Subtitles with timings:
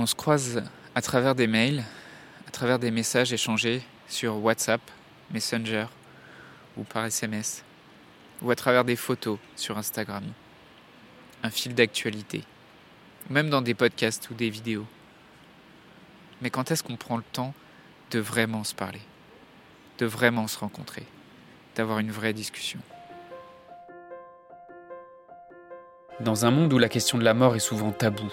[0.00, 0.62] On se croise
[0.94, 1.84] à travers des mails,
[2.48, 4.80] à travers des messages échangés sur WhatsApp,
[5.30, 5.84] Messenger
[6.78, 7.62] ou par SMS,
[8.40, 10.24] ou à travers des photos sur Instagram,
[11.42, 12.44] un fil d'actualité,
[13.28, 14.86] même dans des podcasts ou des vidéos.
[16.40, 17.52] Mais quand est-ce qu'on prend le temps
[18.10, 19.02] de vraiment se parler,
[19.98, 21.04] de vraiment se rencontrer,
[21.76, 22.80] d'avoir une vraie discussion?
[26.20, 28.32] Dans un monde où la question de la mort est souvent taboue,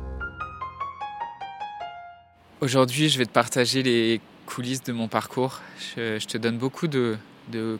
[2.61, 5.61] Aujourd'hui, je vais te partager les coulisses de mon parcours.
[5.97, 7.17] Je, te donne beaucoup de,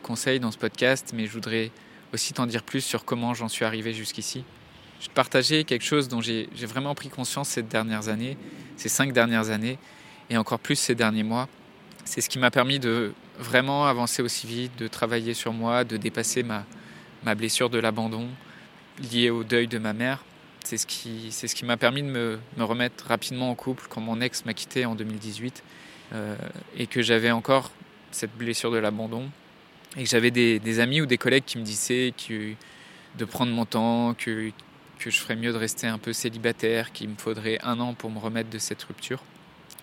[0.02, 1.70] conseils dans ce podcast, mais je voudrais
[2.12, 4.42] aussi t'en dire plus sur comment j'en suis arrivé jusqu'ici.
[4.98, 8.36] Je vais te partager quelque chose dont j'ai vraiment pris conscience ces dernières années,
[8.76, 9.78] ces cinq dernières années,
[10.30, 11.48] et encore plus ces derniers mois.
[12.04, 15.96] C'est ce qui m'a permis de vraiment avancer aussi vite, de travailler sur moi, de
[15.96, 16.66] dépasser ma,
[17.22, 18.26] ma blessure de l'abandon
[19.12, 20.24] liée au deuil de ma mère
[20.72, 23.84] c'est ce qui, c'est ce qui m'a permis de me, me, remettre rapidement en couple
[23.90, 25.62] quand mon ex m'a quitté en 2018
[26.14, 26.34] euh,
[26.78, 27.70] et que j'avais encore
[28.10, 29.28] cette blessure de l'abandon
[29.98, 32.54] et que j'avais des, amis ou des collègues qui me disaient que,
[33.18, 34.50] de prendre mon temps, que,
[34.98, 38.08] que je ferais mieux de rester un peu célibataire, qu'il me faudrait un an pour
[38.08, 39.22] me remettre de cette rupture.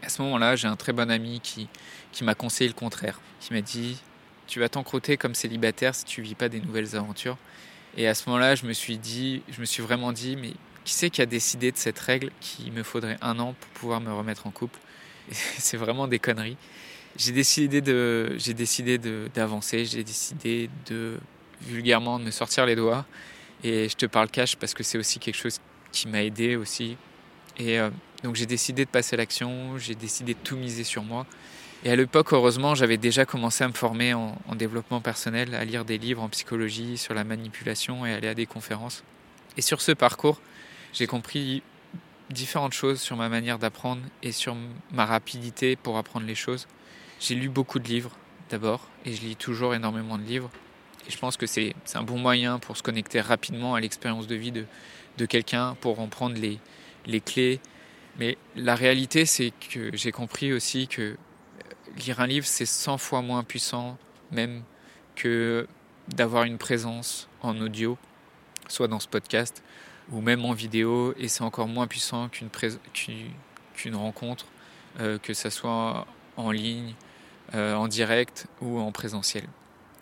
[0.01, 1.67] À ce moment-là, j'ai un très bon ami qui,
[2.11, 4.01] qui m'a conseillé le contraire, qui m'a dit
[4.47, 7.37] tu vas t'encroûter comme célibataire si tu vis pas des nouvelles aventures.
[7.95, 10.53] Et à ce moment-là, je me suis dit, je me suis vraiment dit, mais
[10.89, 14.01] qui c'est qui a décidé de cette règle qu'il me faudrait un an pour pouvoir
[14.01, 14.79] me remettre en couple?
[15.31, 16.57] C'est vraiment des conneries.
[17.15, 21.19] J'ai décidé de, j'ai décidé d'avancer, j'ai décidé de
[21.61, 23.05] vulgairement de me sortir les doigts.
[23.64, 25.59] Et je te parle cash parce que c'est aussi quelque chose
[25.91, 26.97] qui m'a aidé aussi.
[27.59, 27.91] Et euh,
[28.23, 31.27] donc j'ai décidé de passer à l'action, j'ai décidé de tout miser sur moi.
[31.83, 35.65] Et à l'époque, heureusement, j'avais déjà commencé à me former en, en, développement personnel, à
[35.65, 39.03] lire des livres en psychologie sur la manipulation et aller à des conférences.
[39.55, 40.39] Et sur ce parcours,
[40.94, 41.64] j'ai compris
[42.30, 44.55] différentes choses sur ma manière d'apprendre et sur
[44.92, 46.67] ma rapidité pour apprendre les choses.
[47.20, 48.11] J'ai lu beaucoup de livres
[48.50, 50.50] d'abord et je lis toujours énormément de livres.
[51.08, 54.36] Et je pense que c'est un bon moyen pour se connecter rapidement à l'expérience de
[54.36, 54.66] vie de,
[55.17, 56.60] de quelqu'un, pour en prendre les,
[57.06, 57.60] les clés.
[58.20, 61.17] Mais la réalité, c'est que j'ai compris aussi que
[61.98, 63.98] lire un livre, c'est 100 fois moins puissant
[64.32, 64.64] même
[65.16, 65.67] que
[66.10, 67.98] d'avoir une présence en audio,
[68.67, 69.64] soit dans ce podcast,
[70.11, 72.49] ou même en vidéo, et c'est encore moins puissant qu'une
[73.75, 74.45] qu'une rencontre,
[74.99, 76.05] euh, que ce soit
[76.36, 76.93] en ligne,
[77.53, 79.45] euh, en direct ou en présentiel.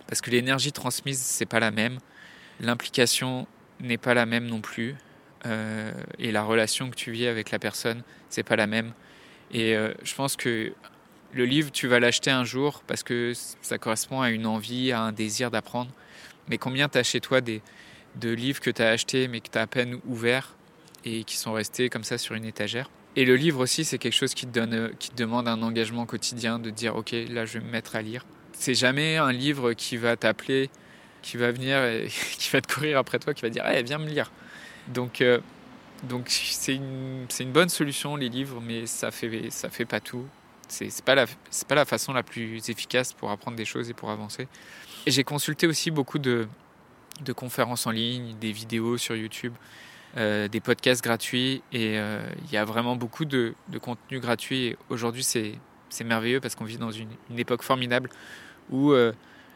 [0.08, 2.00] Parce que l'énergie transmise, c'est pas la même,
[2.60, 3.48] l'implication
[3.80, 4.96] n'est pas la même non plus,
[5.46, 8.94] euh, et la relation que tu vis avec la personne, c'est pas la même.
[9.52, 10.74] Et je pense que
[11.32, 13.32] le livre, tu vas l'acheter un jour parce que
[13.62, 15.90] ça correspond à une envie, à un désir d'apprendre.
[16.50, 17.62] Mais combien tu as chez toi des,
[18.20, 20.56] de livres que tu as achetés mais que tu as à peine ouvert
[21.06, 22.90] et qui sont restés comme ça sur une étagère.
[23.16, 26.06] Et le livre aussi, c'est quelque chose qui te, donne, qui te demande un engagement
[26.06, 28.26] quotidien de dire ok, là je vais me mettre à lire.
[28.54, 30.70] C'est jamais un livre qui va t'appeler,
[31.24, 32.08] qui va venir et
[32.38, 34.32] qui va te courir après toi, qui va dire hey, viens me lire.
[34.88, 35.40] Donc euh,
[36.04, 40.26] donc c'est une, une, bonne solution les livres, mais ça fait ça fait pas tout.
[40.68, 41.26] C'est pas la
[41.68, 44.48] pas la façon la plus efficace pour apprendre des choses et pour avancer.
[45.08, 46.48] J'ai consulté aussi beaucoup de
[47.24, 49.54] de conférences en ligne, des vidéos sur YouTube,
[50.18, 51.62] euh, des podcasts gratuits.
[51.72, 54.76] Et euh, il y a vraiment beaucoup de, contenu gratuit.
[54.90, 55.60] Aujourd'hui, c'est,
[56.04, 58.10] merveilleux parce qu'on vit dans une, époque formidable
[58.70, 59.14] où euh,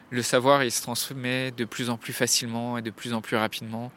[0.09, 3.37] le savoir il se transmet de plus en plus facilement et de plus en plus
[3.37, 3.91] rapidement.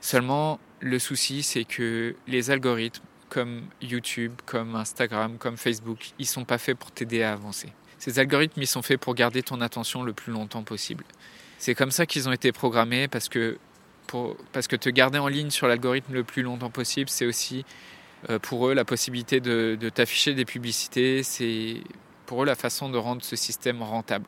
[0.00, 6.44] Seulement, le souci, c'est que les algorithmes comme YouTube, comme Instagram, comme Facebook, ils sont
[6.44, 7.72] pas faits pour t'aider à avancer.
[7.98, 11.04] Ces algorithmes, ils sont faits pour garder ton attention le plus longtemps possible.
[11.58, 13.58] C'est comme ça qu'ils ont été programmés parce que,
[14.52, 17.64] parce que te garder en ligne sur l'algorithme le plus longtemps possible, c'est aussi
[18.30, 21.82] euh, pour eux la possibilité de, t'afficher des publicités, c'est
[22.26, 24.26] pour eux la façon de rendre ce système rentable.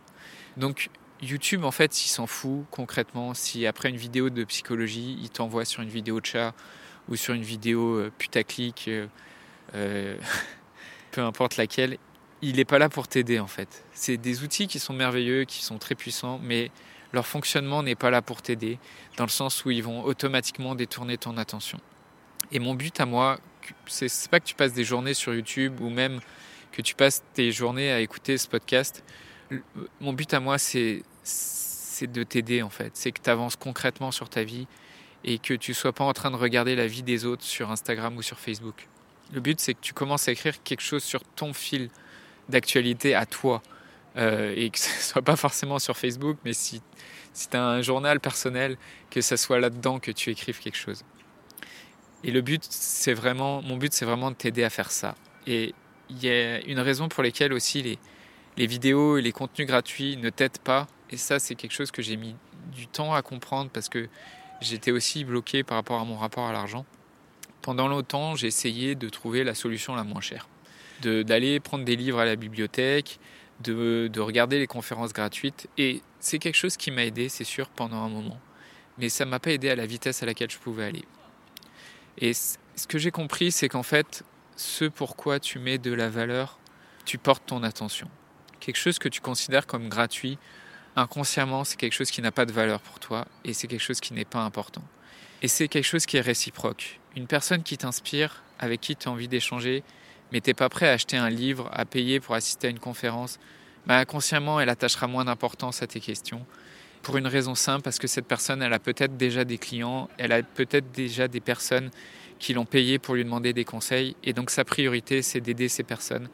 [0.57, 0.91] Donc
[1.21, 5.65] YouTube, en fait, il s'en fout concrètement si après une vidéo de psychologie, il t'envoie
[5.65, 6.55] sur une vidéo de chat
[7.09, 8.91] ou sur une vidéo euh, putaclic,
[9.75, 10.17] euh
[11.11, 11.99] peu importe laquelle,
[12.43, 13.85] il n'est pas là pour t'aider en fait.
[13.93, 16.71] C'est des outils qui sont merveilleux, qui sont très puissants, mais
[17.13, 18.79] leur fonctionnement n'est pas là pour t'aider,
[19.17, 21.81] dans le sens où ils vont automatiquement détourner ton attention.
[22.53, 23.39] Et mon but à moi,
[23.87, 26.21] c'est pas que tu passes des journées sur YouTube ou même
[26.73, 29.03] que tu passes tes journées à écouter ce podcast.
[30.01, 31.03] Mon but à moi, c'est
[32.03, 32.91] de t'aider en fait.
[32.95, 34.67] C'est que tu avances concrètement sur ta vie
[35.25, 38.17] et que tu sois pas en train de regarder la vie des autres sur Instagram
[38.17, 38.87] ou sur Facebook.
[39.33, 41.91] Le but, c'est que tu commences à écrire quelque chose sur ton fil
[42.49, 43.63] d'actualité à toi.
[44.19, 46.83] Euh, et que ce soit pas forcément sur Facebook, mais si,
[47.33, 48.77] si tu as un journal personnel,
[49.11, 51.05] que ce soit là-dedans que tu écrives quelque chose.
[52.25, 55.15] Et le but, c'est vraiment, mon but, c'est vraiment de t'aider à faire ça.
[55.47, 55.75] Et
[56.11, 57.99] il y a une raison pour laquelle aussi
[58.57, 60.89] les vidéos et les contenus gratuits ne t'aident pas.
[61.11, 62.35] Et ça, c'est quelque chose que j'ai mis
[62.75, 64.09] du temps à comprendre parce que
[64.61, 66.85] j'étais aussi bloqué par rapport à mon rapport à l'argent.
[67.63, 70.49] Pendant longtemps, j'ai essayé de trouver la solution la moins chère.
[71.03, 73.21] D'aller prendre des livres à la bibliothèque,
[73.61, 75.69] de, de regarder les conférences gratuites.
[75.79, 78.41] Et c'est quelque chose qui m'a aidé, c'est sûr, pendant un moment.
[78.99, 81.05] Mais ça m'a pas aidé à la vitesse à laquelle je pouvais aller.
[82.19, 84.25] Et ce que j'ai compris, c'est qu'en fait,
[84.57, 86.59] ce pourquoi tu mets de la valeur,
[87.05, 88.11] tu portes ton attention.
[88.61, 90.37] Quelque chose que tu considères comme gratuit,
[90.97, 94.01] inconsciemment, c'est quelque chose qui n'a pas de valeur pour toi et c'est quelque chose
[94.01, 94.83] qui n'est pas important.
[95.43, 96.99] Et c'est quelque chose qui est réciproque.
[97.15, 99.85] Une personne qui t'inspire, avec qui tu as envie d'échanger,
[100.33, 102.79] mais tu n'es pas prêt à acheter un livre, à payer pour assister à une
[102.79, 103.39] conférence,
[103.87, 106.45] bah, inconsciemment, elle attachera moins d'importance à tes questions.
[107.03, 110.33] Pour une raison simple, parce que cette personne, elle a peut-être déjà des clients, elle
[110.33, 111.91] a peut-être déjà des personnes
[112.39, 114.17] qui l'ont payé pour lui demander des conseils.
[114.25, 116.29] Et donc sa priorité, c'est d'aider ces personnes.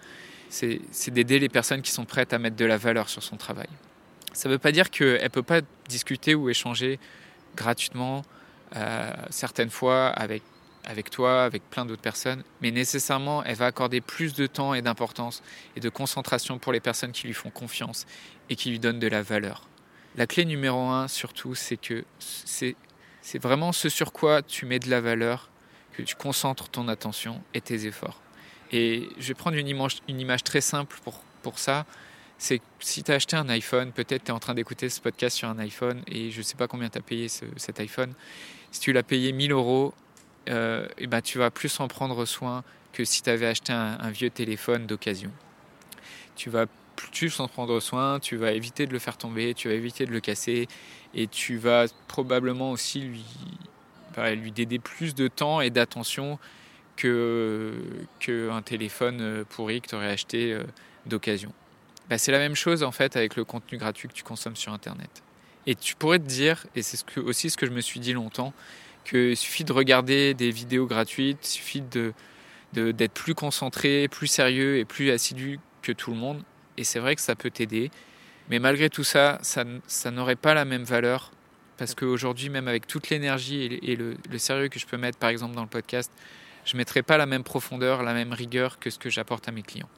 [0.48, 3.68] C'est d'aider les personnes qui sont prêtes à mettre de la valeur sur son travail.
[4.32, 6.98] Ça ne veut pas dire qu'elle ne peut pas discuter ou échanger
[7.56, 8.22] gratuitement,
[8.76, 10.42] euh, certaines fois avec,
[10.86, 14.82] avec toi, avec plein d'autres personnes, mais nécessairement, elle va accorder plus de temps et
[14.82, 15.42] d'importance
[15.76, 18.06] et de concentration pour les personnes qui lui font confiance
[18.50, 19.68] et qui lui donnent de la valeur.
[20.16, 22.76] La clé numéro un, surtout, c'est que c'est
[23.38, 25.50] vraiment ce sur quoi tu mets de la valeur
[25.92, 28.20] que tu concentres ton attention et tes efforts.
[28.70, 31.86] Et je vais prendre une image, une image très simple pour, pour ça.
[32.38, 35.36] C'est si tu as acheté un iPhone, peut-être tu es en train d'écouter ce podcast
[35.36, 38.12] sur un iPhone et je ne sais pas combien tu as payé cet iPhone.
[38.70, 39.94] Si tu l'as payé 1000 euros,
[40.48, 44.10] euh, et ben tu vas plus en prendre soin que si tu avais acheté un,
[44.10, 45.30] vieux téléphone d'occasion.
[46.36, 49.74] Tu vas plus en prendre soin, tu vas éviter de le faire tomber, tu vas
[49.74, 50.68] éviter de le casser
[51.12, 53.24] et tu vas probablement aussi lui
[54.36, 56.38] lui dédier plus de temps et d'attention
[56.96, 57.74] que
[58.20, 60.62] qu'un téléphone euh, pourri que tu aurais acheté euh,
[61.06, 61.52] d'occasion.
[62.08, 64.72] Bah, c'est la même chose en fait avec le contenu gratuit que tu consommes sur
[64.72, 65.22] Internet.
[65.66, 68.52] Et tu pourrais te dire, et c'est aussi ce que je me suis dit longtemps,
[69.04, 72.12] qu'il suffit de regarder des vidéos gratuites, il suffit de,
[72.72, 76.42] d'être plus concentré, plus sérieux et plus assidu que tout le monde.
[76.76, 77.90] Et c'est vrai que ça peut t'aider.
[78.50, 81.30] Mais malgré tout ça, ça, ça n'aurait pas la même valeur
[81.76, 85.54] parce qu'aujourd'hui, même avec toute l'énergie et, le, sérieux que je peux mettre, par exemple,
[85.54, 86.10] dans le podcast,
[86.64, 89.52] je ne mettrai pas la même profondeur, la même rigueur que ce que j'apporte à
[89.52, 89.88] mes clients.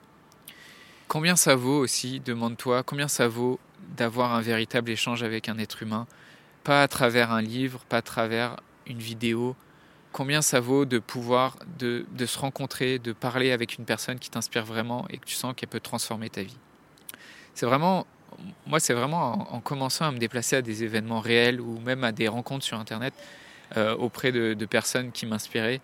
[1.09, 3.61] Combien ça vaut aussi, demande-toi, combien ça vaut
[3.97, 6.07] d'avoir un véritable échange avec un être humain,
[6.65, 9.57] pas à travers un livre, pas à travers une vidéo,
[10.13, 14.31] combien ça vaut de pouvoir de, de se rencontrer, de parler avec une personne qui
[14.31, 16.57] t'inspire vraiment et que tu sens qu'elle peut transformer ta vie?
[17.55, 18.07] C'est vraiment
[18.67, 22.13] moi, c'est vraiment en, commençant à me déplacer à des événements réels ou même à
[22.13, 23.15] des rencontres sur Internet
[23.77, 25.81] euh, auprès de, personnes qui m'inspiraient.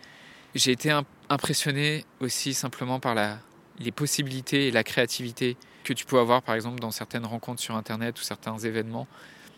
[0.55, 0.93] J'ai été
[1.29, 3.39] impressionné aussi simplement par la,
[3.79, 7.75] les possibilités et la créativité que tu peux avoir, par exemple, dans certaines rencontres sur
[7.75, 9.07] Internet ou certains événements.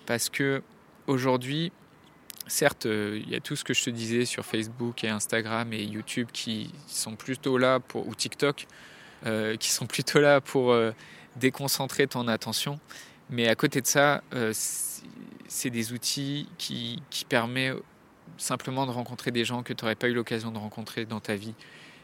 [0.07, 0.63] Parce que
[1.07, 1.73] aujourd'hui,
[2.47, 5.73] certes, euh, il y a tout ce que je te disais sur Facebook et Instagram
[5.73, 8.67] et YouTube qui sont plutôt là pour, ou TikTok,
[9.27, 10.75] euh, qui sont plutôt là pour
[11.37, 12.79] déconcentrer ton attention.
[13.31, 14.53] Mais à côté de ça, euh,
[15.49, 17.77] c'est des outils qui, qui permettent
[18.37, 21.37] simplement de rencontrer des gens que tu n'aurais pas eu l'occasion de rencontrer dans ta
[21.37, 21.55] vie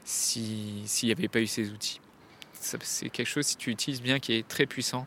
[0.05, 2.01] s'il n'y avait pas eu ces outils.
[2.53, 5.07] C'est quelque chose, si tu utilises bien, qui est très puissant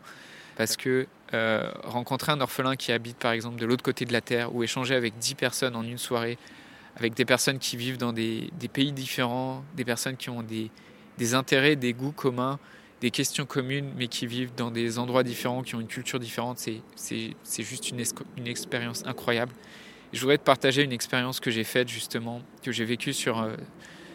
[0.56, 4.20] parce que euh, rencontrer un orphelin qui habite par exemple de l'autre côté de la
[4.20, 6.38] Terre ou échanger avec 10 personnes en une soirée,
[6.96, 11.74] avec des personnes qui vivent dans des, pays différents, des personnes qui ont des, intérêts,
[11.74, 12.60] des goûts communs,
[13.00, 16.58] des questions communes, mais qui vivent dans des endroits différents, qui ont une culture différente.
[16.94, 19.52] C'est juste une, expérience incroyable.
[20.12, 23.56] je voudrais te partager une expérience que j'ai faite justement, que j'ai vécue sur, euh,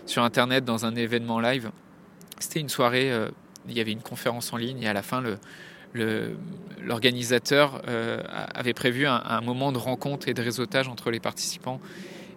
[0.05, 1.69] sur Internet dans un événement live.
[2.39, 3.29] C'était une soirée, euh,
[3.67, 5.21] il y avait une conférence en ligne et à la fin,
[5.93, 8.21] l'organisateur euh,
[8.53, 11.79] avait prévu un, moment de rencontre et de réseautage entre les participants.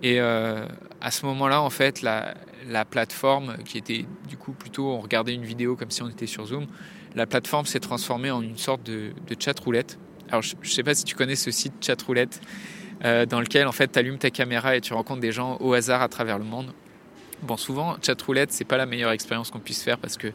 [0.02, 2.34] Et à ce moment-là, en fait, la,
[2.68, 6.26] la plateforme, qui était du coup plutôt, on regardait une vidéo comme si on était
[6.26, 6.66] sur Zoom,
[7.14, 9.98] la plateforme s'est transformée en une sorte de, chat roulette.
[10.28, 12.40] Alors je ne sais pas si tu connais ce site chat roulette,
[13.04, 15.72] euh, dans lequel en fait tu allumes ta caméra et tu rencontres des gens au
[15.72, 16.72] hasard à travers le monde.
[17.42, 20.28] Bon, souvent, chat roulette, c'est pas la meilleure expérience qu'on puisse faire parce que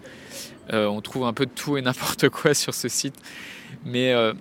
[0.74, 3.16] euh, on trouve un peu de tout et n'importe quoi sur ce site.
[3.86, 4.34] Mais euh,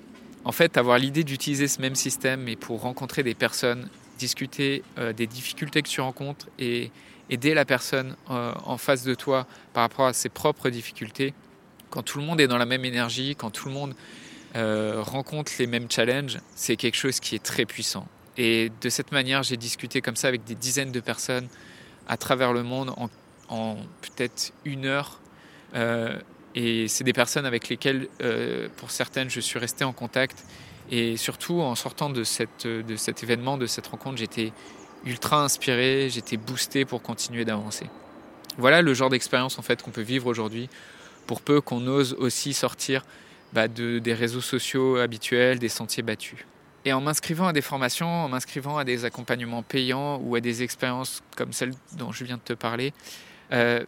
[0.45, 5.13] en fait, avoir l'idée d'utiliser ce même système et pour rencontrer des personnes, discuter euh,
[5.13, 6.91] des difficultés que tu rencontres et
[7.31, 11.35] aider la personne en face de toi par rapport à ses propres difficultés,
[11.91, 13.97] quand tout le monde est dans la même énergie, quand tout le monde
[14.55, 18.07] rencontre les mêmes challenges, c'est quelque chose qui est très puissant.
[18.37, 21.49] Et de cette manière, j'ai discuté comme ça avec des dizaines de personnes
[22.09, 22.95] à travers le monde
[23.49, 25.21] en, peut-être une heure.
[25.75, 26.19] Euh,
[26.55, 30.45] et c'est des personnes avec lesquelles, euh, pour certaines, je suis resté en contact.
[30.91, 34.53] Et surtout, en sortant de, cette, de cet événement, de cette rencontre, j'étais
[35.05, 37.87] ultra inspiré, j'étais boosté pour continuer d'avancer.
[38.59, 40.69] Voilà le genre d'expérience en fait qu'on peut vivre aujourd'hui,
[41.27, 43.05] pour peu qu'on ose aussi sortir
[43.53, 46.47] bah, de, des réseaux sociaux habituels, des sentiers battus.
[46.87, 50.63] Et en m'inscrivant à des formations, en m'inscrivant à des accompagnements payants ou à des
[50.63, 52.95] expériences comme celle dont je viens de te parler,
[53.51, 53.85] euh,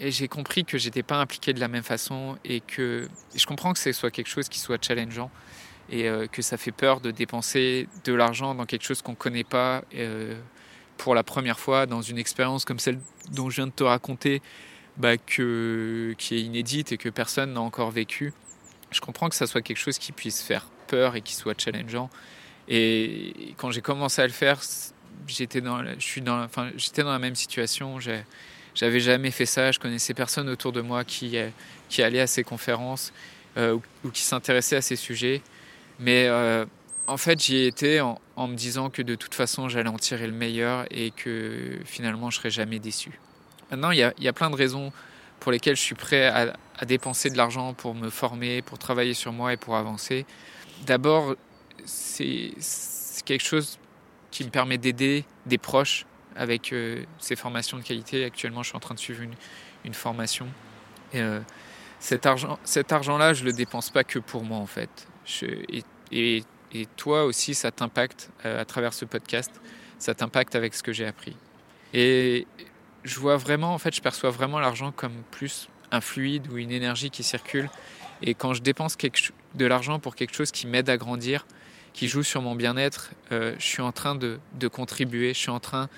[0.00, 3.78] j'ai compris que j'étais pas impliqué de la même façon et que je comprends que
[3.78, 5.30] ce soit quelque chose qui soit challengeant
[5.88, 9.16] et euh, que ça fait peur de dépenser de l'argent dans quelque chose qu'on ne
[9.16, 10.34] connaît pas euh,
[10.96, 12.98] pour la première fois dans une expérience comme celle
[13.30, 14.42] dont je viens de te raconter
[14.96, 18.32] bah, qui est inédite et que personne n'a encore vécu.
[18.90, 22.10] Je comprends que ça soit quelque chose qui puisse faire et qui soit challengeant.
[22.68, 24.60] Et quand j'ai commencé à le faire,
[25.26, 27.98] j'étais dans, je suis dans, enfin, j'étais dans la même situation.
[28.74, 29.72] J'avais jamais fait ça.
[29.72, 31.36] Je connaissais personne autour de moi qui,
[31.88, 33.12] qui allait à ces conférences
[33.56, 35.42] euh, ou, qui s'intéressait à ces sujets.
[35.98, 36.64] Mais euh,
[37.06, 40.26] en fait, j'y ai été en, me disant que de toute façon, j'allais en tirer
[40.26, 43.20] le meilleur et que finalement, je serais jamais déçu.
[43.70, 44.92] Maintenant, il y a, y a, plein de raisons
[45.40, 49.32] pour lesquelles je suis prêt à dépenser de l'argent pour me former, pour travailler sur
[49.32, 50.24] moi et pour avancer.
[50.86, 51.36] D'abord,
[51.84, 52.52] c'est
[53.24, 53.78] quelque chose
[54.30, 58.24] qui me permet d'aider des proches avec euh, ces formations de qualité.
[58.24, 59.22] Actuellement, je suis en train de suivre
[59.84, 60.48] une, formation.
[61.12, 61.40] Et, euh,
[61.98, 65.06] cet argent, cet argent-là, je le dépense pas que pour moi en fait.
[66.10, 66.44] et,
[66.96, 69.52] toi aussi, ça t'impacte euh, à travers ce podcast.
[69.98, 71.36] Ça t'impacte avec ce que j'ai appris.
[71.92, 72.46] Et
[73.04, 76.72] je vois vraiment, en fait, je perçois vraiment l'argent comme plus un fluide ou une
[76.72, 77.68] énergie qui circule.
[78.22, 81.46] Et quand je dépense quelque, de l'argent pour quelque chose qui m'aide à grandir,
[81.92, 85.60] qui joue sur mon bien-être, euh, je suis en train de, contribuer, je suis en
[85.60, 85.88] train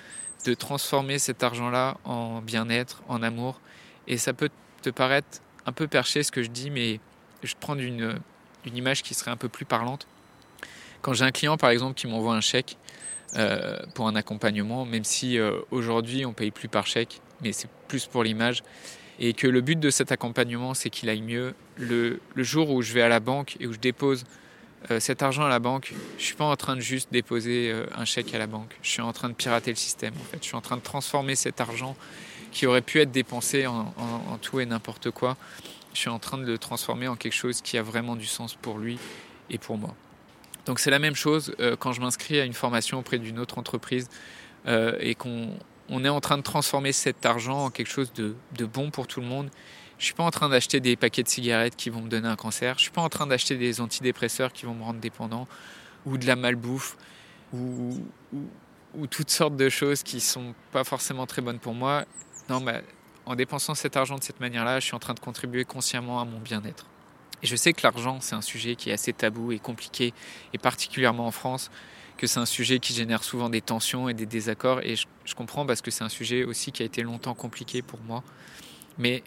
[0.45, 3.59] de transformer cet argent-là en bien-être, en amour.
[4.07, 4.49] Et ça peut
[4.81, 6.99] te paraître un peu perché ce que je dis, mais
[7.43, 8.19] je une,
[8.65, 10.07] une image qui serait un peu plus parlante.
[11.01, 12.77] Quand j'ai un client, par exemple, qui m'envoie un chèque
[13.35, 17.69] euh, pour un accompagnement, même si euh, aujourd'hui on paye plus par chèque, mais c'est
[17.87, 18.63] plus pour l'image,
[19.19, 21.53] et que le but de cet accompagnement, c'est qu'il aille mieux.
[21.77, 24.25] Le, jour où je vais à la banque et où je dépose
[24.91, 27.85] euh, cet argent à la banque, je suis pas en train de juste déposer euh,
[27.95, 28.75] un chèque à la banque.
[28.81, 30.13] Je suis en train de pirater le système.
[30.19, 31.95] En fait, je suis en train de transformer cet argent
[32.51, 35.37] qui aurait pu être dépensé en, en, tout et n'importe quoi.
[35.93, 38.55] Je suis en train de le transformer en quelque chose qui a vraiment du sens
[38.55, 38.97] pour lui
[39.49, 39.93] et pour moi.
[40.65, 43.57] Donc c'est la même chose euh, quand je m'inscris à une formation auprès d'une autre
[43.57, 44.09] entreprise
[44.99, 45.51] et qu'on
[45.89, 49.21] on est en train de transformer cet argent en quelque chose de, bon pour tout
[49.21, 49.49] le monde.
[49.97, 52.35] Je suis pas en train d'acheter des paquets de cigarettes qui vont me donner un
[52.35, 52.75] cancer.
[52.77, 55.47] Je suis pas en train d'acheter des antidépresseurs qui vont me rendre dépendant
[56.05, 56.97] ou de la malbouffe
[57.53, 58.03] ou,
[58.93, 62.05] ou, toutes sortes de choses qui sont pas forcément très bonnes pour moi.
[62.49, 62.83] Non, mais
[63.25, 66.25] en dépensant cet argent de cette manière-là, je suis en train de contribuer consciemment à
[66.25, 66.85] mon bien-être.
[67.41, 70.13] Et je sais que l'argent, c'est un sujet qui est assez tabou et compliqué,
[70.53, 71.69] et particulièrement en France
[72.17, 74.81] que c'est un sujet qui génère souvent des tensions et des désaccords.
[74.81, 77.99] Et je, comprends parce que c'est un sujet aussi qui a été longtemps compliqué pour
[78.01, 78.23] moi.
[78.97, 79.23] Mais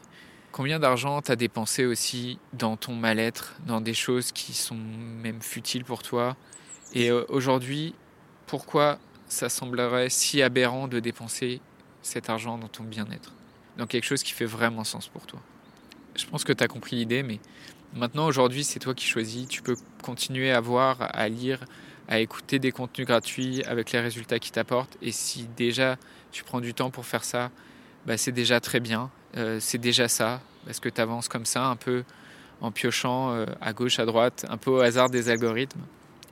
[0.53, 5.85] combien d'argent t'as dépensé aussi dans ton mal-être, dans des choses qui sont même futiles
[5.85, 6.37] pour toi?
[6.95, 7.95] Et euh, aujourd'hui,
[8.47, 11.61] pourquoi ça semblerait si aberrant de dépenser
[12.03, 13.35] cet argent dans ton bien-être?
[13.77, 15.41] Dans quelque chose qui fait vraiment sens pour toi?
[16.17, 17.39] Je pense que tu as compris l'idée, mais
[17.93, 19.47] maintenant, aujourd'hui, c'est toi qui choisis.
[19.47, 21.65] Tu peux continuer à voir, à lire,
[22.09, 24.97] à écouter des contenus gratuits avec les résultats qu'ils t'apportent.
[25.03, 25.97] Et si déjà
[26.33, 27.51] tu prends du temps pour faire ça,
[28.07, 29.11] bah c'est déjà très bien.
[29.37, 32.05] Euh, c'est déjà ça, parce que tu avances comme ça, un peu
[32.61, 35.83] en piochant euh, à gauche, à droite, un peu au hasard des algorithmes.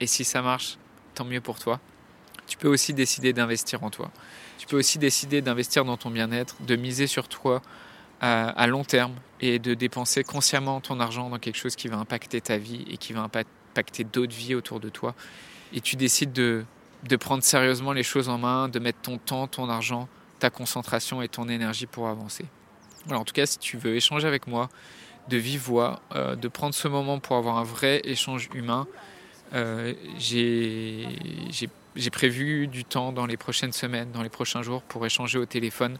[0.00, 0.78] Et si ça marche,
[1.14, 1.78] tant mieux pour toi.
[2.46, 4.10] Tu peux aussi décider d'investir en toi.
[4.58, 7.60] Tu peux aussi décider d'investir dans ton bien-être, de miser sur toi
[8.20, 11.98] à, à, long terme et de dépenser consciemment ton argent dans quelque chose qui va
[11.98, 15.14] impacter ta vie et qui va impacter d'autres vies autour de toi
[15.72, 16.64] et tu décides de,
[17.18, 20.08] prendre sérieusement les choses en main, de mettre ton temps, ton argent,
[20.38, 22.44] ta concentration et ton énergie pour avancer.
[23.08, 24.68] Alors en tout cas, si tu veux échanger avec moi
[25.28, 28.86] de vive voix, euh, de prendre ce moment pour avoir un vrai échange humain,
[29.54, 31.06] euh, j'ai
[32.12, 35.98] prévu du temps dans les prochaines semaines, dans les prochains jours pour échanger au téléphone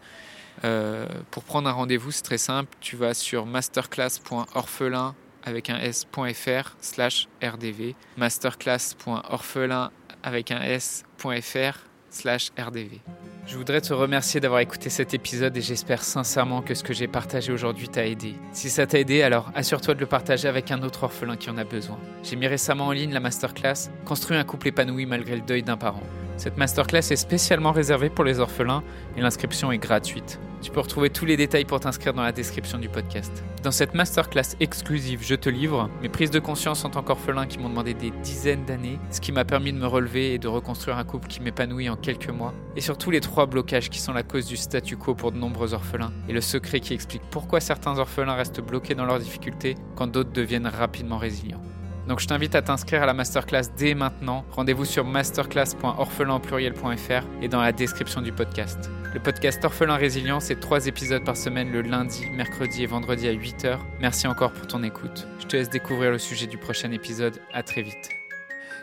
[0.64, 2.74] Euh, pour prendre un rendez-vous, c'est très simple.
[2.80, 5.14] Tu vas sur masterclass.orphelin
[5.46, 9.90] avec un s.fr slash rdv masterclass.orphelin
[10.22, 11.78] avec un s.fr
[12.10, 13.00] slash rdv
[13.46, 17.06] je voudrais te remercier d'avoir écouté cet épisode et j'espère sincèrement que ce que j'ai
[17.06, 18.34] partagé aujourd'hui t'a aidé.
[18.52, 21.56] Si ça t'a aidé, alors assure-toi de le partager avec un autre orphelin qui en
[21.56, 21.96] a besoin.
[22.24, 25.76] J'ai mis récemment en ligne la masterclass Construire un couple épanoui malgré le deuil d'un
[25.76, 26.02] parent.
[26.36, 28.82] Cette masterclass est spécialement réservée pour les orphelins
[29.16, 30.38] et l'inscription est gratuite.
[30.60, 33.44] Tu peux retrouver tous les détails pour t'inscrire dans la description du podcast.
[33.62, 37.58] Dans cette masterclass exclusive, je te livre mes prises de conscience en tant qu'orphelin qui
[37.58, 40.98] m'ont demandé des dizaines d'années, ce qui m'a permis de me relever et de reconstruire
[40.98, 44.22] un couple qui m'épanouit en quelques mois, et surtout les trois blocages qui sont la
[44.22, 47.98] cause du statu quo pour de nombreux orphelins, et le secret qui explique pourquoi certains
[47.98, 51.62] orphelins restent bloqués dans leurs difficultés quand d'autres deviennent rapidement résilients.
[52.06, 54.44] Donc je t'invite à t'inscrire à la masterclass dès maintenant.
[54.52, 58.88] Rendez-vous sur masterclass.orphelinpluriel.fr et dans la description du podcast.
[59.12, 63.32] Le podcast Orphelin Résilient, c'est trois épisodes par semaine le lundi, mercredi et vendredi à
[63.32, 63.80] 8h.
[63.98, 65.26] Merci encore pour ton écoute.
[65.40, 67.40] Je te laisse découvrir le sujet du prochain épisode.
[67.52, 68.10] À très vite.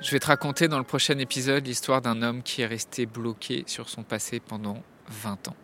[0.01, 3.63] Je vais te raconter dans le prochain épisode l'histoire d'un homme qui est resté bloqué
[3.67, 5.55] sur son passé pendant 20 ans.